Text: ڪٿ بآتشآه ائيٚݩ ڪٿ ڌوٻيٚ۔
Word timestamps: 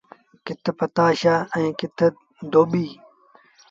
ڪٿ 0.45 0.63
بآتشآه 0.77 1.39
ائيٚݩ 1.55 1.77
ڪٿ 1.79 1.97
ڌوٻيٚ۔ 2.51 2.95